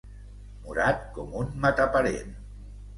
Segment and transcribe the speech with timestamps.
[0.63, 2.37] Morat com un mataparent.